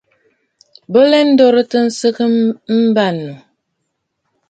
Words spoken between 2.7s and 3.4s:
mbə̂nnù.